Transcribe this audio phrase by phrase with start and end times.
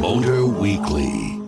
[0.00, 1.38] Motor Weekly.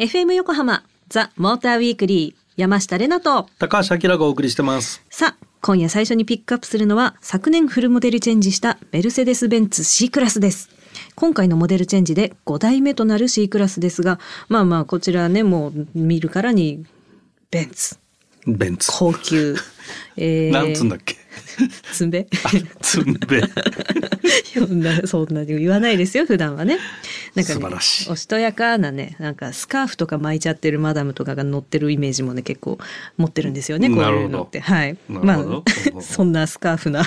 [0.00, 5.00] FM 横浜ザ・モーターウィークリー山下れなと高橋明がお送りしてます。
[5.08, 10.68] さあ今夜最初にピックアップするのは昨年フルモデルチェンジしたメルセデス・ベンツ C クラスです
[11.14, 14.18] 今回のモデルチェンジで5代目となる C クラスですが
[14.48, 16.84] まあまあこちらねもう見るからに
[17.52, 17.96] ベンツ
[18.48, 18.90] ベンツ。
[18.90, 19.54] 高級
[20.16, 21.16] えーなんつうんだっけ？
[21.92, 22.26] つんべ？
[22.80, 23.42] つんべ。
[24.54, 26.78] そんなそんなに言わないですよ普段はね。
[27.34, 28.10] なんかね素晴らしい。
[28.10, 32.78] おしとやかなねなんかスカーフとか巻いちゃってるマダムとかが乗ってるイメージもね結構
[33.16, 34.60] 持ってるんですよねこういうのって。
[34.60, 34.96] はい。
[35.08, 35.62] まあ
[36.00, 37.00] そんなスカーフな、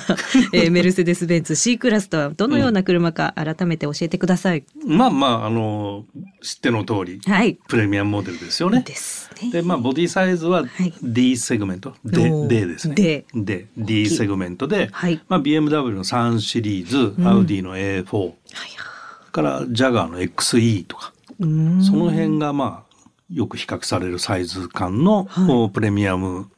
[0.54, 6.06] えーメルセデス・ベンツ C クラスとはどのような車か改めて教えてください、まあまあ、あの、
[6.42, 7.58] 知っての通り、はい。
[7.68, 8.84] プレミアムモデルですよね。
[8.86, 9.30] です。
[9.31, 10.94] ねで、まあ、ボディサイズははい。
[11.02, 11.96] D セグメント。
[12.06, 12.48] で、おー。
[12.48, 12.96] D ですね。
[12.96, 13.68] D D。
[13.78, 15.22] D セグメントで、はい。
[15.28, 18.36] まあ、BMW の3シリーズ、アウディの A4、はい
[19.32, 21.84] からジャガーの XE とか、うーん。
[21.84, 22.96] その辺がまあ、
[23.34, 25.70] よく比較されるサイズ感の、はい。
[25.72, 26.50] プレミアム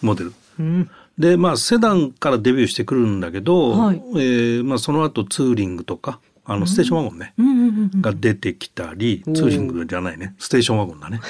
[0.00, 0.32] モデル。
[0.58, 0.90] うん。
[1.18, 4.02] でまあセダンからデビューしてくるんだけど、はい。
[4.14, 7.46] えーまあ、その後ツーリングとかあのステーションワゴンね、うん。
[7.46, 10.34] うんうんうんが出てきたり、ツーリングじゃないね。
[10.38, 11.20] ステーションワゴンだね。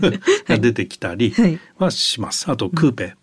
[0.48, 1.58] が出てきたりはい。
[1.78, 2.50] はします。
[2.50, 3.14] あとクーペ、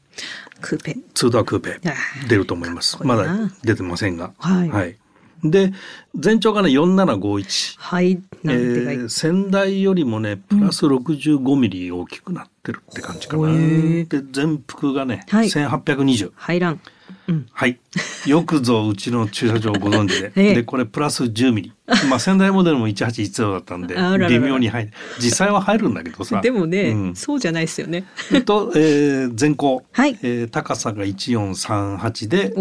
[0.62, 0.98] クーペ。
[1.14, 1.80] ツードアクーペ。
[2.28, 2.98] 出ると思います。
[3.04, 3.28] まだ
[3.64, 4.32] 出てませんが。
[4.38, 4.96] はい。
[5.44, 5.72] で
[6.16, 7.76] 全長がね4751。
[7.80, 8.22] はい。
[8.44, 13.44] えー先代よりもねプラス65ミリ大きくなってるって感じかな。
[13.44, 15.48] ほえーで全幅がね、はい。
[15.48, 16.32] 1820。
[16.36, 16.82] 入らん
[17.28, 17.80] うんはい。
[18.26, 20.32] よくぞうちの駐車場をご存知で。
[20.38, 21.74] ええで、これプラス10ミリ。
[22.10, 23.96] まあ、仙台モデルも1810だったんで
[24.28, 24.92] 微妙に入る。
[25.20, 26.42] 実際は入るんだけどさ。
[26.42, 28.06] でもね、うんそうじゃないですよね
[28.46, 29.84] と、えー前高。
[29.92, 32.54] はいえー高さが1438で、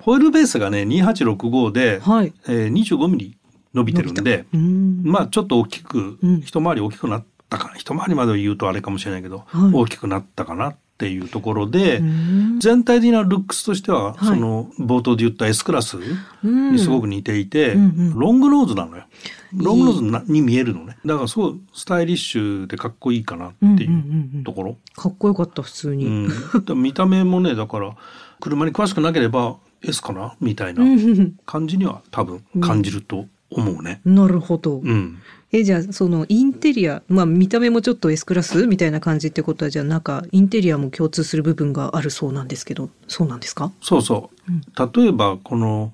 [0.00, 3.36] ホイールベースがね、2865で、はいえー25ミリ
[3.74, 4.46] 伸びてるんで、
[5.04, 7.74] まあ、ちょっと大きくうん、一回り大きくなったかな。
[7.76, 12.00] 一回りまで言うとあれかもしれないけど、はい大きくなったかなっていうところで、
[12.60, 14.24] 全体的なルックスとしては、はい。
[14.24, 15.98] その冒頭で言った S クラス
[16.44, 16.72] うん。
[16.74, 17.74] にすごく似ていて、
[18.14, 19.02] ロングノーズなのよ。
[19.52, 20.96] ロングノーズなに見えるのね。
[21.04, 23.88] だからすごいスタイリッシュでかっこいいかなってい
[24.40, 24.76] うところ。
[24.94, 26.80] かっこよかった普通に、うん。
[26.80, 27.96] 見た目もね、だから
[28.40, 31.34] 車に詳しくなければ S かなみたいなうん。
[31.44, 34.00] 感じには多分感じると思うね。
[34.04, 35.18] なるほど、うん。
[35.52, 43.70] えじゃあそのインテリアまあ見た目もちょっと S クラスみたいな感じってことはじゃあなんかインテリアも共通する部分があるそうなんですけどそうなんですか？
[43.82, 45.00] そうそう。
[45.00, 45.92] 例えばこの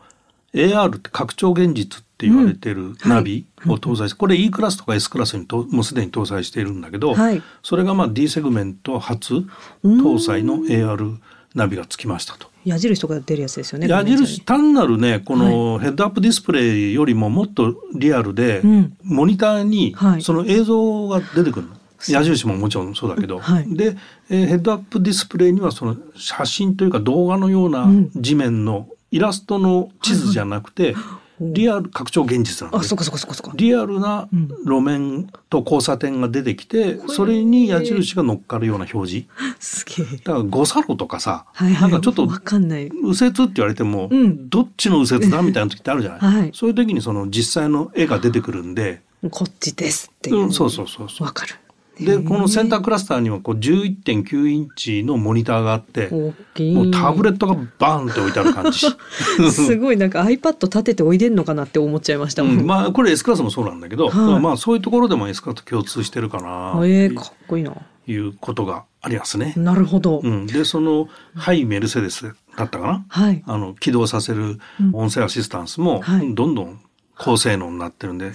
[0.54, 9.44] AR って拡張現実って言われてるナビを搭載して、これ E クラスとか S クラスにともうすでに搭載しているんだけど、はいそれがまあ D セグメント初
[9.84, 11.18] 搭載の AR
[11.58, 12.48] ナビがつきましたと。
[12.64, 18.96] 矢印とか出るやつですよね矢印単なるねこのヘッドアップディスプレイよりももっとリアルで、うん。
[19.02, 20.22] モニターにはい。
[20.22, 21.74] その映像が出てくるの。
[22.08, 23.74] 矢印ももちろんそうだけど、はい。
[23.74, 23.96] で、
[24.30, 28.10] えーヘッドアップディスプレイにはその写真というか動画のようなうん。
[28.14, 30.94] 地面のイラストの地図じゃなくて、
[31.40, 32.84] リアル拡張現実なのね。
[32.84, 34.48] あそっかそっかそっかそリアルなうん。
[34.64, 39.28] 路面と交差点が出てきて、それに矢印が乗っかるような表示。
[39.60, 40.16] すげえ。
[40.18, 41.90] だから五差路とかさ、はいはい。
[41.90, 42.90] なんかちょっとわかんない。
[42.90, 44.48] 右折って言われても、うん。
[44.48, 51.26] どっちの右折だみたいな時ってあるじゃない、 はいそういう時にその実際の絵が出てくるんで、こっちですっていう、うん、そうそうそうそう。
[51.26, 51.54] わかる
[52.00, 58.86] でこのセンタークラスターにはこう11.9インチのモニターがあってもうタブレットがバーンって置いてある感じ、
[59.50, 62.44] すごいなんか iPad 立てておいでんのかなって思っちゃいました。
[62.44, 64.40] もん、うん、まあこれ S クラスもそうなんだけど、はい。
[64.40, 67.72] まあそういうところでも S クラスと共通してるかなえー、かっこいいな。
[67.72, 69.54] ということがありますね。
[69.56, 73.42] なるほど、うん、でそのハイメルセデスだったかな、はい。
[73.46, 74.58] あの起動させる
[74.92, 76.34] 音声アシスタンスもはい。
[76.34, 76.80] どんどん
[77.18, 78.26] 高性能になってるんで、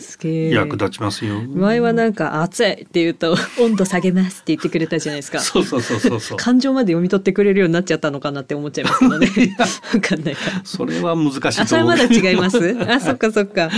[0.52, 1.42] 役立ちますよ。
[1.42, 6.38] 前はなんか暑いって言うと 温度下げますって言ってくれたじゃないですかそうそうそうそうそう。
[6.38, 9.28] 感情まで読み取ってくれるようになっちゃったのかなって思っちゃいますけどね
[9.94, 11.98] わかんないからそれは難しいあ、と思う。
[11.98, 12.78] それまだ違います？
[12.90, 13.70] あ、 そっかそっか。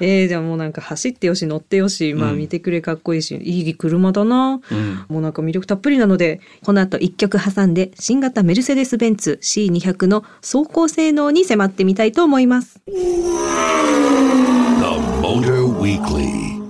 [0.00, 4.60] えー、じゃあもうなんか走ってよし乗ってよし、まあうん見てくれかっこいいし、いい車だな。
[4.70, 12.80] うんもうなんか魅力たっぷりなので、この後一曲挟んで新型メルセデス・ベンツ C200 の走行性能に迫ってみたいと思います。
[14.52, 14.58] The
[15.22, 16.60] Motor Weekly.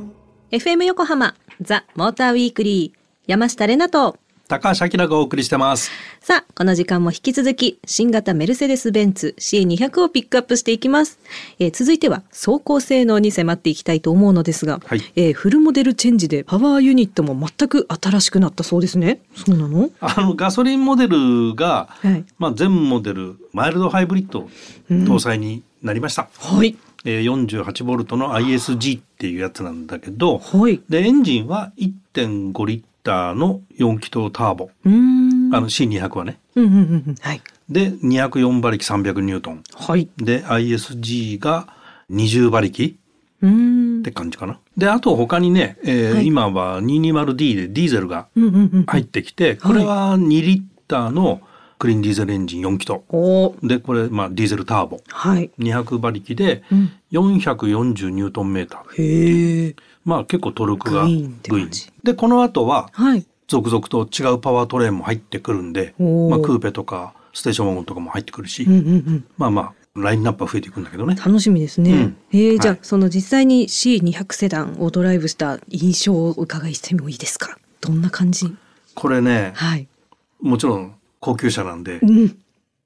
[0.53, 5.91] FM 横浜ザ・モーターウィークリー山下れなと高橋明がお送りしてます。
[6.21, 11.19] さあ、この時間も引き続き、新型メルセデス・ベンツ C200 をピックアップしていきます。
[11.59, 19.21] えー続いては、走行性能に迫っていきたいと思うのですが、はいえーフルモデルチェンジでパワーユニットも全く新しくなったそうですね。
[19.35, 19.91] そうなの？
[20.01, 24.49] あのガソリンモデルが、はいまあ全モデルマイルドハイブリッド
[24.91, 26.29] 搭載になりました。
[26.39, 26.77] はい。
[27.05, 30.81] えー、48ボルトの ISG っていうやつなんだけど、はい。
[30.89, 34.71] で、エンジンは1.5リッターの4気筒ターボ。
[34.85, 36.39] あの C200 はね。
[36.55, 37.15] うんうんうんうん。
[37.21, 37.43] はい。
[37.69, 39.65] で、204馬力300ニュートン。
[39.75, 40.09] はい。
[40.17, 41.69] で、ISG が
[42.11, 44.11] 20馬力って。
[44.13, 44.59] 感じかな。
[44.77, 48.29] で、あと他にね、えーはい今は 220D でディーゼルが。
[48.87, 51.41] 入ってきて、これは2リッターの
[51.83, 52.93] クリーンディーゼルエンジン4気筒。
[53.67, 55.01] で、これ、まあ、ディーゼルターボ。
[55.09, 55.51] はい。
[55.59, 59.03] 200馬力でうん440ニュートンメーター。
[59.03, 59.77] へえ。
[60.05, 63.27] まあ結構トルクがグイーンで、この後ははい。
[63.49, 69.25] 続々と違うパワートレーンも入ってくるんで、まあクーペとかステーションワゴンとかも入ってくるし、うんうんうん。
[69.37, 71.17] まあまあラインナップは増えていくんだけどね。
[71.17, 71.93] 楽しみですね。
[71.93, 77.59] うんえーじゃあ、はいその実際に C200 セダンをドライブした印象をお伺いしてもいいですか？
[77.81, 78.55] どんな感じ？
[78.95, 79.89] これね、はい。
[80.41, 82.37] もちろん高級車なんでうん。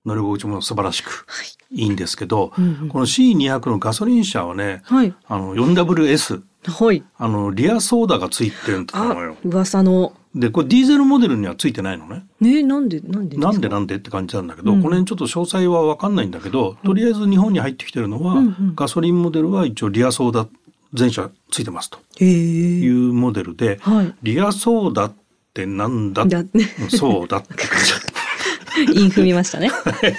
[0.04, 1.82] 乗り心地も素晴らしくはい。
[1.82, 5.12] いいんですけど、うんうんこの C200 のガソリン車はね、はい。
[5.26, 7.02] あの 4WS、はい。
[7.18, 10.12] あのリアソーダがついてるんだあのよ。、噂の。
[10.34, 12.24] で、これディーゼルモデルにはついてないのね。
[12.40, 20.46] ねなんで、なんでなんでななんでって感じなんだけど、うんこの辺ちょっと詳細は分かんないんだけど、とりあえず日本に入ってきてるのは、うんうんガソリンモデルは一応リアソーダ
[20.94, 22.88] 全車ついてますとへいえ。
[22.88, 24.14] うモデルで、はい。
[24.22, 25.12] リアソーダっ
[25.52, 26.26] てなんだ？
[26.90, 28.15] そうだって感イ
[29.06, 29.70] ン踏みましたね。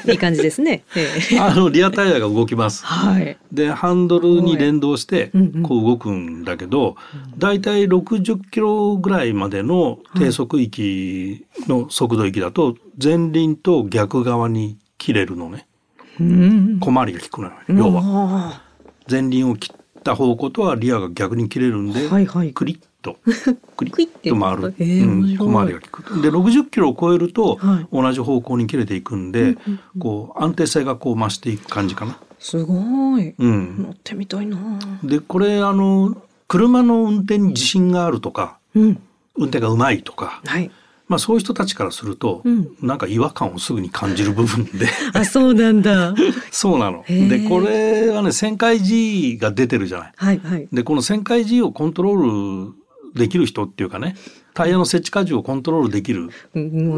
[0.07, 0.83] いい感じですね。
[1.39, 2.86] あのリアタイヤが動きます。
[2.86, 3.38] はい。
[3.51, 5.31] でハンドルに連動して
[5.63, 6.95] こう動くんだけど、
[7.38, 15.68] だいたい60キロぐらいまでの低速域の速度域だと前輪と逆側に切れるのね
[16.19, 16.77] うん。
[16.80, 18.01] 小回りが利くのよ要は。
[18.01, 18.62] は。
[19.10, 23.17] 前輪を切った方向とはリアが逆に切れるんで、はいはいクリッと
[23.77, 29.57] クリッと回る、うん小回りが利くで60キロを超えるとはい同じ方向に切れていくんで、
[29.99, 32.17] こう安定性がこう増していく感じかな。
[32.39, 33.33] すごい。
[33.38, 34.57] うん、乗ってみたいな。
[35.03, 36.17] でこれあの
[36.47, 39.00] 車の運転に自信があるとかうん。
[39.35, 40.71] 運転がうまいとか、はい。
[41.07, 46.13] まあ、そういう人たちからすると、うんなんか違和感をすぐに感じる部分であ、そうなんだ。
[46.51, 47.03] そうなの。
[47.07, 50.13] でこれはね旋回 G が出てるじゃない。
[50.15, 50.67] はいはい。
[50.71, 52.73] でこの旋回 G をコントロール
[53.17, 54.15] できる人っていうかね
[54.57, 56.31] タイヤの設置荷重をコントロールできる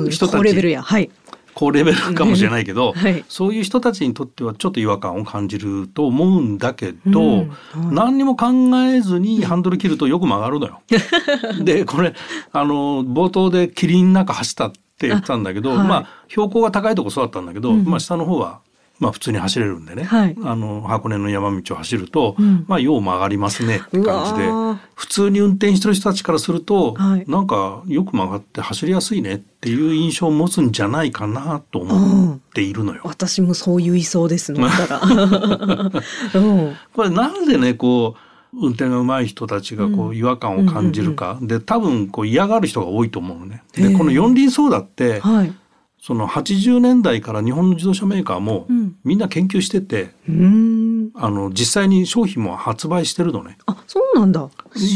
[0.09, 0.37] 人たち。
[0.37, 0.81] 高レベルや。
[0.81, 1.09] はい。
[1.55, 3.25] 高レベルかもしれないけど、 はい。
[3.27, 7.37] そういう人たちにとってはちょっと違和感を感じると思うんだけど、うん。
[7.39, 7.49] はい。
[7.91, 8.47] 何にも考
[8.93, 10.81] えずにハンドル切るとよく曲がるのよ。
[11.61, 12.13] でこれ
[12.53, 17.83] あの冒頭で霧の中走ったって言ってたんだけど、まあ標高が高いとこそうだったんだけど、うん。
[17.83, 18.61] まあ下の方は
[18.99, 20.35] まあ普通に走れるんでね、はい。
[20.43, 22.65] あの箱根の山道を走ると、うん。
[22.67, 23.77] まあよう曲がりますね。
[23.77, 24.49] って感じで。
[24.93, 27.23] 普通に運転してる人たちからすると、はい。
[27.25, 33.01] なんかよく曲がって走りやすいねっていう印象を持つんじゃないかなと思っているのよ。
[33.05, 35.01] 私もそう言いそうです乗ったら。
[35.01, 36.75] うん。
[36.93, 43.63] これなんでねこう運転が上手い人たちがこう違和感を感じるか、で多分こう嫌がる人が多いと思うのね。
[43.73, 45.53] でこの四輪ソーダってはい。
[46.01, 50.89] その80年代から日本の自動車メーカーもうんみんな研究してて、うーん。
[51.15, 53.57] あの実際に商品も発売してるのね。
[53.65, 54.49] あ、そうなんだ。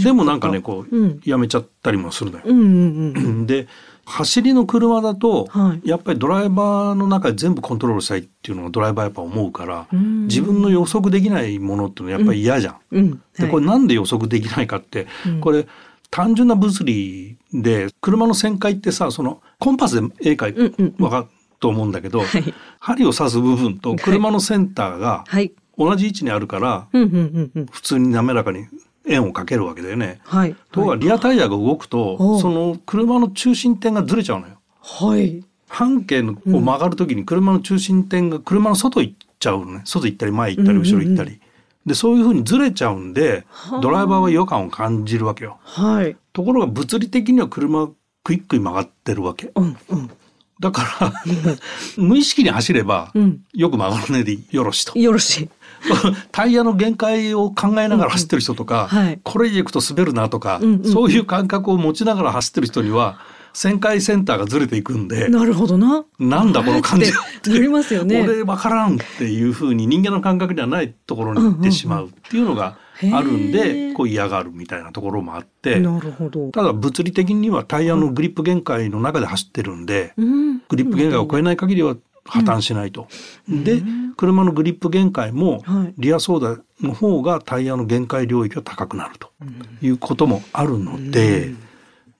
[0.03, 2.43] でもなんかねこう、うんやめちゃったりもするのよ。
[2.45, 3.45] うんうんうん。
[3.47, 3.67] で
[4.05, 12.75] 走りの車だと、はいやっぱりドライバーの中で全部コントロールしたいっていうのがドライバーやっぱ思うから、うん自分の予測できないものっていうのはやっぱり嫌じゃん。
[12.91, 13.21] うん。
[13.37, 15.67] でこれなんで予測できないかって、うんこれ
[16.13, 21.27] 単純な物理で車の旋回ってさそのコンパスで絵描いわかる
[21.59, 25.53] と思うんだけど、はい針を刺す部分と車のセンターがはい。
[25.75, 26.87] 同じ位置にあるから。
[26.91, 28.67] 普通に滑らかに
[29.07, 30.19] 円を描けるわけだよね。
[30.23, 30.55] はい。
[30.71, 34.59] ところがリアタイヤが動くと、その車の中心点がずれちゃうのよ。
[34.81, 35.43] はい。
[35.67, 41.39] 半径のを曲がるときに車の中心点が車の外行っちゃうのね外行ったり前行ったり後ろ行ったり、
[41.85, 43.79] でそういうふうにずれちゃうんではあ。
[43.81, 45.59] ドライバーは違和感を感じるわけよ。
[45.63, 46.15] はい。
[46.31, 47.89] ところが物理的には車は
[48.23, 49.51] クイックに曲がってるわけ。
[49.55, 50.09] うんうん。
[50.59, 51.13] だから
[51.97, 53.41] 無意識に走ればうん。
[53.53, 54.97] よく曲がるねでよろしと。
[54.97, 55.49] よろしい。
[56.31, 59.19] タイヤの限界を考えながら走ってる人とか、うんうんはい。
[59.23, 60.91] これ以上行くと滑るなとか、うんうん。
[60.91, 63.19] そういう感覚を持ちながら走ってる人には
[63.53, 66.05] 旋回センターがずれていくんでなるほどな。
[66.19, 67.05] なんだこの感じ。
[67.37, 68.21] ってなりますよね。
[68.21, 72.77] 俺分からんっていうふうに人間の感覚ではないところに行ってしまうっていうのが
[73.11, 75.79] あるんへでーこう嫌がるみたいなところもあって。
[75.79, 76.49] なるほど。
[76.51, 80.57] ただ物理的にはタイヤのグリップ限界の中で走ってるんでうん。
[80.67, 81.95] グリップ限界を超えない限りは
[82.25, 83.07] 破綻しないと。
[83.47, 83.83] で
[84.15, 85.93] 車のグリップ限界もはい。
[85.97, 89.29] リアソーダの方がタイヤの限界領域が高くなると
[89.81, 91.53] いうこともあるので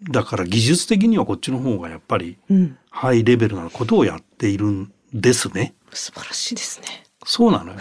[0.10, 2.78] だから技術的にはこっちの方がやっぱりうん。
[2.90, 5.74] ハイレベルなことをやっているんですね。
[5.92, 7.04] 素晴らしいですね。
[7.26, 7.80] そうなのよ。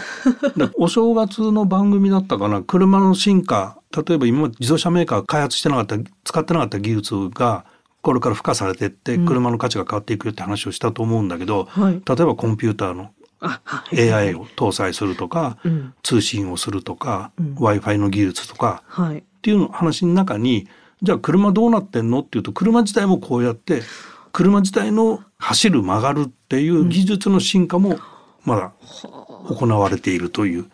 [0.56, 7.64] でお正月の番組だったかな、車の進化、例えば今自動車メーカーが開発してなかった、使ってなかった技術が、
[8.00, 13.10] これから付加されてって、車の価値が変わっていくよって話をしたと思うんだけど、はい例えばコンピューターの。
[13.92, 19.18] AI を搭載するとか、うん通信をするとか、うん Wi-Fi の技術とか、はい。
[19.18, 20.68] っていうの話の中に、
[21.02, 22.20] じゃあ車どうなってんの？
[22.20, 23.82] っていうと、車自体もこうやって、
[24.32, 27.98] 車自体の走る曲がるっていう技術の進化も
[28.44, 28.72] まだ
[29.48, 30.70] 行われているという。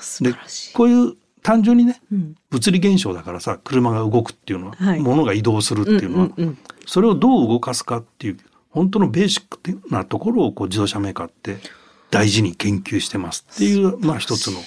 [0.00, 0.34] 素で。
[0.74, 2.36] こういう単純にね、うん。
[2.50, 5.00] 物理現象だからさ車が動くっていうのは、はい。
[5.00, 6.58] 物が移動するっていうのは、うんうんうん。
[6.86, 8.36] それをどう動かすかっていう
[8.70, 11.58] 本当のベーシックなところをこう自動車メーカーって
[12.10, 14.58] 大事に研究してますっていうまあ一つの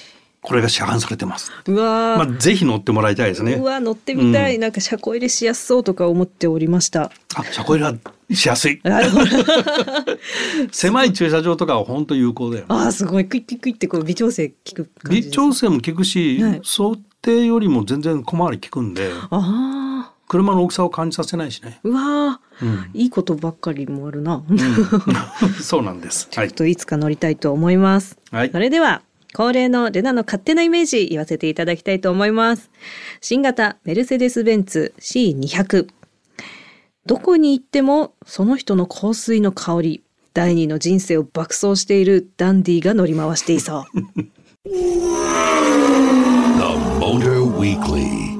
[0.45, 1.51] これが市販されてます。
[1.67, 3.63] うわまーあぜひ乗ってもらいたいですねう。
[3.63, 7.11] わ乗ってみたい、うんなんか車庫入れしやすそうとか思っておりました。
[7.35, 7.95] あ車庫入れは
[8.31, 8.79] しやすい。
[8.85, 9.25] なるほど。
[10.71, 12.65] 狭い駐車場とかは本当有効だよね。
[12.69, 14.89] ああすごいクイックイックイってこう微調整効く。
[15.09, 21.79] 微調整も効くし、はい想定よりも全然小回り効くんでああ車の大きさを感じさせないしね。
[21.83, 24.43] うわーうんいいことばっかりもあるな。
[25.61, 26.29] そうなんです。
[26.35, 26.55] はいちょっ。
[26.55, 28.17] といつか乗りたいと思います。
[28.31, 29.01] はいそれでは、
[29.35, 32.71] 恒例のレナの勝手なイメージ言わせていただきたいと思います。
[33.19, 35.89] 新型メルセデス・ベンツ C200。
[37.05, 43.85] どこに行ってもその人の香水の香り、第二の人生を爆走しているダンディが乗り回していそう。
[44.63, 44.71] The
[47.01, 48.39] Motor Weekly.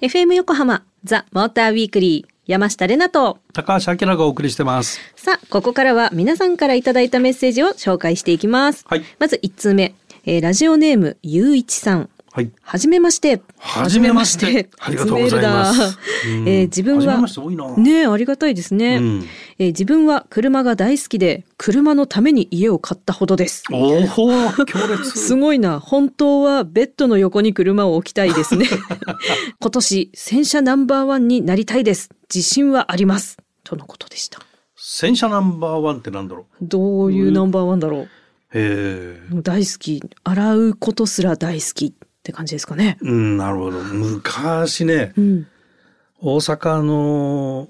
[0.00, 4.98] FM 横浜ザ・モーターウィークリー山下れなと高橋明がお送りしてます。
[5.14, 8.84] さあ、ここからは皆さんからいただいたメッセージを紹介していきます。
[8.88, 12.08] はいまず1通目、えーラジオネームゆういちさん。
[12.32, 12.50] はい。
[12.62, 13.42] はじめまして。
[13.58, 23.64] はじめましてありがとうございますえー自分ははねえありがたいですね、うんえー自分は車が大好きで車のために家を買ったほどです。
[23.72, 24.06] おお、
[24.64, 25.10] 強烈。
[25.18, 25.80] すごいな。
[25.80, 28.66] 本当はベッドの横に車を置きたいですね。
[29.60, 32.10] 今年洗車ナンバーワンになりたいです。
[32.32, 33.38] 自信はあります。
[33.64, 34.40] とのことでした。
[34.76, 36.64] 洗車ナンバーワンってなんだろう。
[36.64, 38.08] どういうナンバーワンだろう。
[38.54, 39.20] へえ。
[39.42, 41.92] 大好き洗うことすら大好きっ
[42.22, 42.98] て感じですかね。
[43.00, 43.80] うん、なるほど。
[43.80, 45.46] 昔ね、うん。
[46.20, 47.68] 大阪の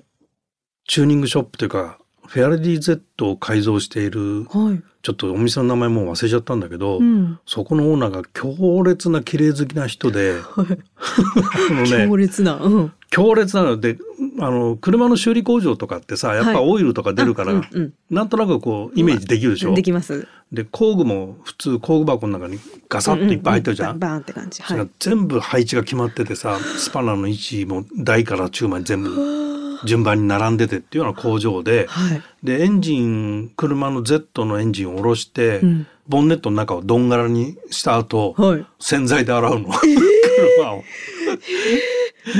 [0.86, 4.82] チューニングショップというか、フェアレディ Z を改造している、はい。
[5.02, 7.38] ちょっとお店の名前もう忘れちゃったんだけど、うん。
[7.46, 12.56] そこのオーナーが強烈な綺麗好きな人で、 あのね強、烈な。
[12.56, 12.92] うん。
[13.12, 13.98] 強烈なので、
[14.40, 20.26] あの、車の修理工場とかってさ、やっぱはいオイルとか出るから、あうんうんなんとなくこう、イメージできるでしょ、できます。
[20.50, 23.94] で、工具も普通工具箱の中にガサッといっぱい入ってるじゃん。
[23.94, 24.62] ううバンバンって感じ。
[24.62, 24.88] はい。
[24.98, 32.22] 全部配置が決まっててさ、スパナの位置も大から中まで全部順番に並んでてっていうような工場で、はい。
[32.42, 38.66] で、エンジン、車の Z のエンジンを下ろして、うんボンネットの中をどんがらにした後、はい。
[38.80, 39.68] 洗剤で洗うの。
[40.56, 40.84] 車を。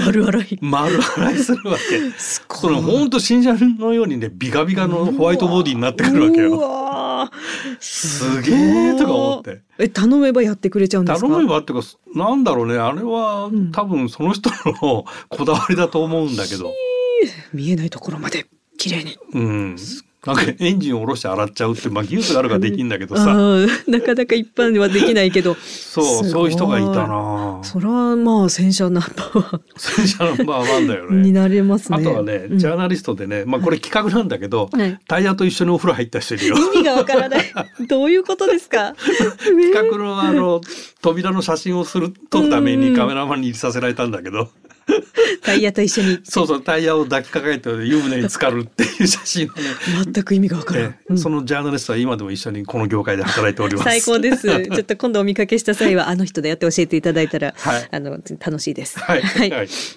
[0.05, 0.59] 丸洗い。
[0.61, 2.11] 丸洗いするわけ。
[2.19, 7.31] すごいそのほんと新車のようにね、ビカビカのホワイトボディになってくるわけうよ。
[7.81, 9.63] すげえとか思って。
[9.79, 11.27] え、頼めばやってくれちゃうんですか？
[11.27, 14.51] 頼めばっていうか、なんだろうね、あれはん多分その人
[14.83, 16.73] のこだわりだと思うんだけど。
[17.53, 18.47] 見えないところまで
[18.83, 19.17] 綺麗に。
[19.35, 19.77] うん。
[20.25, 23.35] なんかエンジンを下ろして洗っちゃうって、まあ技術があるからできんだけどさ。
[23.89, 25.55] なかなか一般はできないけど。
[25.57, 31.41] そう、そういう人がいたなそれはまあ洗車ナンバーワ洗車ナンバーワンだよンにね。
[31.41, 31.99] なれますね。
[31.99, 36.57] あとはね、うんジャーナリストでね、まあこれ企画なんだけど、はいタイヤと一緒にお風呂入った人いるよ。
[36.57, 37.53] 意味がわからない。
[37.89, 38.95] どういうことですか？
[39.43, 40.61] 企画のあの、
[41.01, 44.51] 扉の写真をする、撮るためにカメラマンに入れさせられたんだけど、
[45.43, 49.53] タイヤと一緒にそうそう、タイヤを抱きかかえて湯船に浸かるっていう写真をね、
[50.13, 50.85] 全く意味がわからん。
[50.85, 53.85] うんえそのジャーナリストは今でも一緒にこの業界で働いております。
[53.85, 54.49] 最高です。
[54.65, 58.99] ちょっと今度お見かけした際はあの人だよって教えていただいたら、はいあの楽しいです。
[58.99, 59.51] はいはい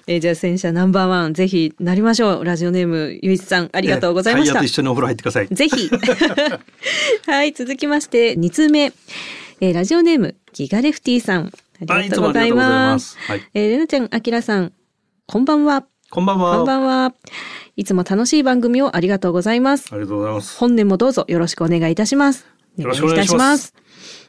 [0.06, 2.44] えーじゃあ戦車ナンバーワンぜひなりましょう。
[2.44, 4.72] ラジオネームゆいちさんありがとうございましたタイヤと一。
[4.74, 5.48] 緒にお風呂入ってください。
[5.50, 5.90] ぜひ。
[7.26, 8.92] はい、続きまして、2通目。
[9.60, 11.52] えーラジオネーム、ギガレフティさん。
[11.88, 12.68] あはいりがとうございま。
[12.94, 14.72] ますすはいえーレナちゃん、あきらさん、
[15.26, 15.86] こんばんは。
[16.10, 16.56] こんばんは。
[16.56, 17.14] こんばんは。
[17.76, 19.88] いつも楽しい番組をありがとうございます。
[19.92, 20.58] ありがとうございます。
[20.58, 22.46] 本年もどうぞよろしくお願いいたします。
[22.76, 23.74] よろしくお願いします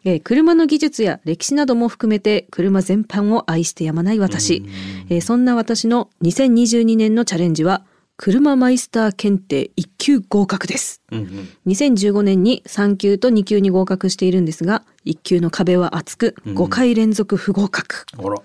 [0.06, 4.64] えー車の技術や歴史なども含めて車全般を愛してやまない私。
[5.10, 7.84] えーそんな私の2022年のチャレンジは
[8.18, 11.04] 車マイスター検定1級合格です。
[11.12, 11.50] うんうん。
[11.68, 18.06] 2015年に3級と2級に合格しているんですが、1級の壁は厚く、5回連続不合格。
[18.18, 18.36] あら。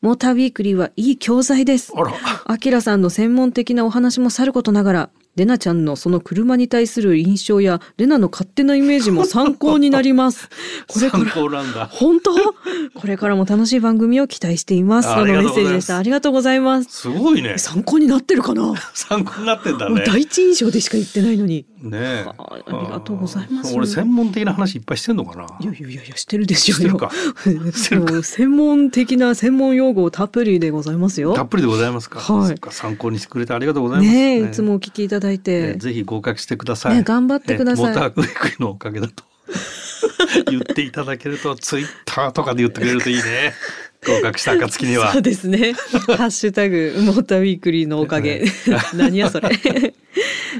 [0.00, 1.92] モーターウィークリーはいい教材です。
[1.96, 2.12] あら。
[2.44, 10.48] アキラさんの専門的なお話もさることながら、レナちゃんのその車に対する印象やレナの勝手なイメージも参考になります。
[10.88, 11.86] これか参ら考なんだ。
[11.86, 12.34] 本当？
[12.94, 15.08] これからも楽しい番組を期待しています。
[15.08, 15.96] そのメッセージでした。
[15.96, 16.88] ありがとうございます。
[16.90, 17.54] すごいね。
[17.56, 20.02] 参考になってるかな、 参考になってんだね。
[20.04, 21.64] 第一印象でしか言ってないのに。
[21.80, 25.46] ねあありがとうございます俺専門的な話いっぱいしてんのかな？
[25.60, 31.34] いやいやいやしてるでしょう専門的な専門用語たっぷりでございますよ。
[31.34, 32.18] たっぷりでございますか？
[32.18, 34.10] はい参考にしてくれてありがとうございます。
[34.10, 35.74] ねえ、いつもお聞きいただいて。
[35.74, 36.96] ねぜひ合格してください。
[36.96, 39.24] ね頑張ってくださいねモータークリックのおかげだと
[40.50, 43.54] 言っていただけると、ツイッターとかで言ってくれるといいね。
[44.06, 45.22] 合格した暁にはそう。
[45.22, 45.72] ですね。
[45.72, 48.44] ハッシュタグ、モーターウィークリーのおかげ。
[48.94, 49.50] 何やそれ。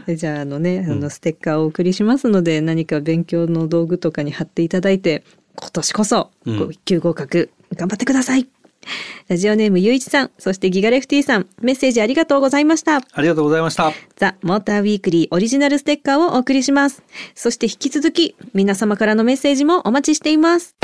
[0.16, 5.25] じゃあ、あのね、あの、ステッカーをお送りしますので、何か勉強の道具とかに貼っていただいて、
[5.56, 8.48] 今年こそ、一級合格、頑張ってください。
[9.28, 12.97] ラジオネームゆういちさん、そしてギガレフティさん、メッセージありがとうございました。
[12.97, 13.92] ありがとうございました。
[14.16, 17.02] ザ・モーターウィークリーオリジナルステッカーをお送りします。
[17.35, 20.75] そして引き続き皆様からのメッセージもお待ちしています。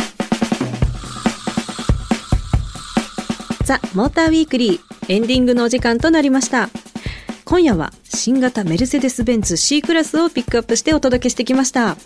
[3.65, 6.69] ザ・モーターウィークリーエンディングのお時間となりました。
[7.45, 11.97] 今夜は新型メルセデス・ベンツ C クラスをピックアップしてお届けしてきました。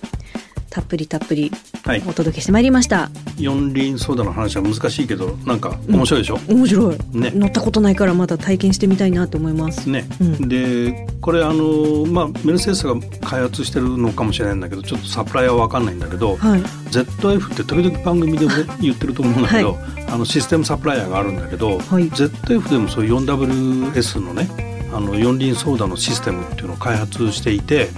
[0.70, 1.50] たっぷりたっぷり
[1.84, 3.10] はいお届けしてまいりました。
[3.38, 6.38] 四輪ソーダの話は難しいけど、なんか面白いでしょ？
[6.48, 6.98] 面白い。
[7.12, 9.88] ね乗ったことないからまだ体験してみたいなと思います。
[9.88, 16.60] ね、うんでこれあのまあメルセデスが開発してるのかもしれないんだけどちょっとサプライヤーは分かんないんだけど、はい。
[16.90, 19.76] ZF って時々番組でも言ってると思うんだけど、
[20.08, 24.48] あのシステムサプライヤーがあるんだけど、はい ZF でもそういう 4WS のね
[24.92, 27.88] あの四輪ソーダのシステムっていうのを開発していて。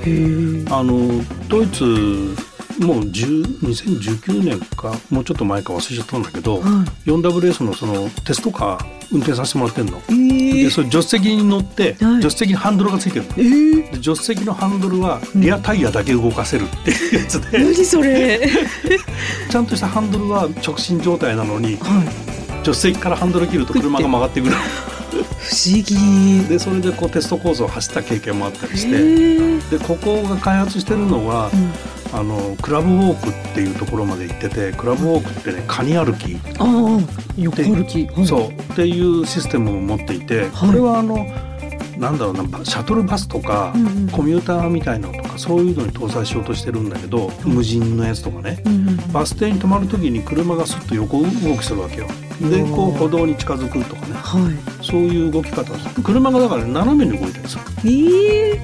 [0.70, 2.34] あのドイツ
[2.80, 9.98] もう10 2019年かもうちょっと前か忘れちゃったんだけど、は 4WS のそのテストカー運転させてもらってんの。
[10.08, 10.60] い。
[10.60, 18.40] えでそれ助手席に乗って、はい助手席にハンドルがついてるのえーで助手席のハンドルはリアタイヤだけ動かせるっていうやつで、何それ。
[19.50, 22.30] ちゃんとしたハンドルは直進状態なのにはい。
[22.64, 24.54] 助手席からハンドル切ると車が曲がってくる
[25.10, 26.46] 不思議。
[26.48, 29.70] でそれでこうテストコースを走った経験もあったりしへてー。
[29.70, 31.72] でここが開発してるのは、うん。
[32.12, 36.98] あのクラブウォークっていうところまで行っててクラブウォークってねカニ歩き、ああ、
[37.38, 38.06] 横歩き。
[38.06, 38.26] はい。
[38.26, 38.48] そう。
[38.48, 40.50] っていうシステムを持っていて、はい。
[40.50, 41.24] これはあの
[42.00, 44.08] なんだろうなシャトルバスとか、うんうん。
[44.08, 52.06] コミューターみたいなのとかそういうのに搭載しようとしてるんだけど、無人のやつとかね、うんうんバス停に止まる時に車がスッと横動きするわけよ。
[52.40, 54.14] でうんこう歩道に近づくとかね。
[54.14, 54.38] は
[54.82, 55.72] そういう動き方。
[56.02, 57.90] 車がだから斜めに動いたりする。
[57.90, 58.06] い。
[58.06, 58.60] ええ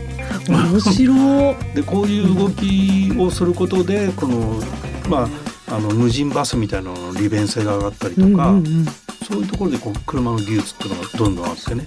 [0.49, 1.57] 面白い。
[1.75, 4.63] でこういう動きをすることでこの
[5.11, 5.29] ま
[5.69, 8.87] ああの無人バスみたいなのの利便性が上がったりとか、うんうんうん。
[9.27, 11.85] そういうところでこう車の技術っていうのがどんどんあってね、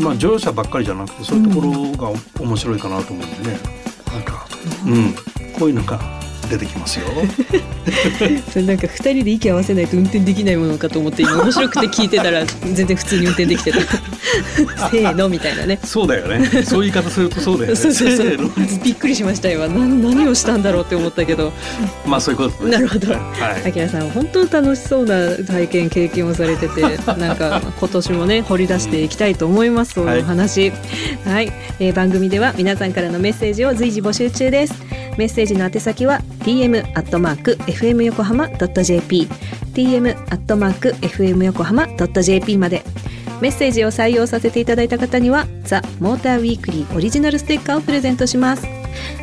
[0.00, 3.58] まあ乗用車ばっかりじゃなくてそういうところが面白いかなと思うんでね、
[4.12, 4.46] なんか、
[4.86, 5.14] うん、
[5.58, 6.21] こういうのが
[6.52, 7.06] 出てきますよ。
[8.52, 13.80] それなんか二人で息合わせないと運転できないものかと思って今面白くて聞いてたら全然普通に運転できてた。
[14.90, 15.78] せーのみたいなね。
[15.82, 16.62] そうだよね。
[16.64, 17.76] そういう言い方するとそうだよね。
[17.80, 18.38] そうそうそう。
[18.84, 19.66] びっくりしました今。
[19.66, 21.52] 何何をしたんだろうって思ったけど。
[22.06, 22.78] まあそういうことです。
[22.78, 23.12] なるほど。
[23.12, 23.18] は
[23.64, 23.68] い。
[23.68, 30.72] あきらさん本当楽しそうな体験経験をされててなんか今年もね掘り出していきたいと思います、そういう話。
[31.24, 34.74] はい、えー番組では皆さんからのメッセージを随時募集中です
[35.18, 39.28] メッセージの宛先は tm アットマーク fm 横浜 .jp
[39.74, 42.82] tm アットマーク fm 横浜 .jp まで
[43.40, 48.66] メッセージを採用させていただいた方にはザ・モーターウィークリーオリジナルステッカーをプレゼントします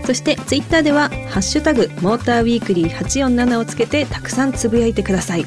[0.06, 5.46] そしてツイッターでは「ハッシュタグモーターウィークリー847」をつけてたくさんつぶやいてください。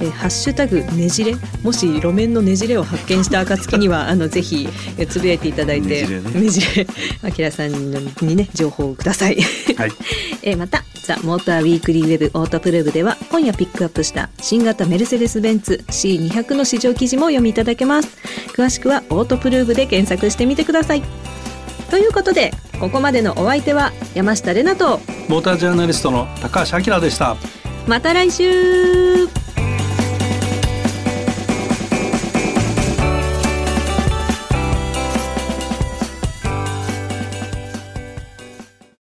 [0.00, 6.86] えーハッシュタグねじれもし路面のねじれを発見した暁には あのぜひえーつぶやいていただいてねじれねねじれ
[7.22, 7.72] あきらさん
[8.22, 9.38] にね情報をください。
[9.76, 9.92] はい。
[10.42, 18.08] えーまた「ザ・モーターウィークリーウェブオートプルーブ」では今夜ピックアップした新型メルセデス・ベンツ C200 の市場記事も読みいただけます
[18.54, 21.02] 詳しくはオートプルーブで検索してみてください
[21.90, 27.36] ということでここまでのお相手は山下れなとモータージャーナリストの高橋明でした。
[27.86, 29.26] また来週